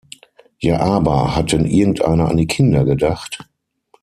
Ja 0.57 0.79
aber, 0.79 1.35
hat 1.35 1.51
denn 1.51 1.63
irgendeiner 1.65 2.27
an 2.27 2.37
die 2.37 2.47
Kinder 2.47 2.85
gedacht? 2.85 3.47